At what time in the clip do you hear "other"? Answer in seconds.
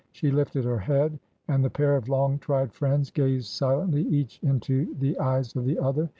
5.77-6.09